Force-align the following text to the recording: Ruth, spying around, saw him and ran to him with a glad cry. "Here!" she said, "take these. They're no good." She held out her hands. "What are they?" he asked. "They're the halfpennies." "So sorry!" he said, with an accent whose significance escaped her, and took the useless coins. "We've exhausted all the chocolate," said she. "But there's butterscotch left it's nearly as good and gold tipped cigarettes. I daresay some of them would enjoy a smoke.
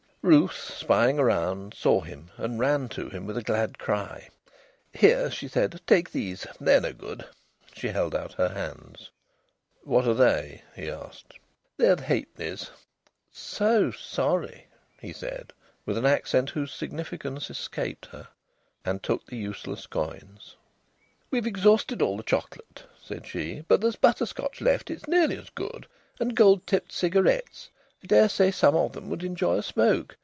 Ruth, 0.23 0.53
spying 0.55 1.17
around, 1.17 1.73
saw 1.73 2.01
him 2.01 2.29
and 2.37 2.59
ran 2.59 2.89
to 2.89 3.09
him 3.09 3.25
with 3.25 3.39
a 3.39 3.43
glad 3.43 3.79
cry. 3.79 4.29
"Here!" 4.93 5.31
she 5.31 5.47
said, 5.47 5.81
"take 5.87 6.11
these. 6.11 6.45
They're 6.59 6.79
no 6.79 6.93
good." 6.93 7.25
She 7.73 7.87
held 7.87 8.13
out 8.13 8.33
her 8.33 8.49
hands. 8.49 9.09
"What 9.83 10.05
are 10.07 10.13
they?" 10.13 10.61
he 10.75 10.91
asked. 10.91 11.39
"They're 11.77 11.95
the 11.95 12.03
halfpennies." 12.03 12.69
"So 13.31 13.89
sorry!" 13.89 14.67
he 15.01 15.11
said, 15.11 15.53
with 15.87 15.97
an 15.97 16.05
accent 16.05 16.51
whose 16.51 16.71
significance 16.71 17.49
escaped 17.49 18.05
her, 18.05 18.27
and 18.85 19.01
took 19.01 19.25
the 19.25 19.37
useless 19.37 19.87
coins. 19.87 20.55
"We've 21.31 21.47
exhausted 21.47 21.99
all 22.03 22.15
the 22.15 22.21
chocolate," 22.21 22.83
said 23.03 23.25
she. 23.25 23.65
"But 23.67 23.81
there's 23.81 23.95
butterscotch 23.95 24.61
left 24.61 24.91
it's 24.91 25.07
nearly 25.07 25.37
as 25.37 25.49
good 25.49 25.87
and 26.19 26.35
gold 26.37 26.67
tipped 26.67 26.91
cigarettes. 26.91 27.71
I 28.03 28.07
daresay 28.07 28.49
some 28.49 28.75
of 28.75 28.93
them 28.93 29.11
would 29.11 29.23
enjoy 29.23 29.57
a 29.59 29.63
smoke. 29.63 30.17